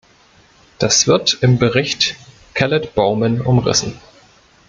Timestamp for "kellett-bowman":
2.55-3.39